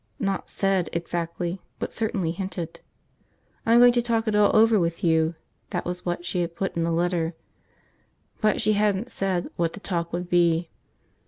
[0.17, 2.79] Not said, exactly, but certainly hinted.
[3.67, 5.35] I'm going to talk it all over with you,
[5.69, 7.35] that was what she had put in the letter.
[8.41, 10.71] But she hadn't said when the talk would be.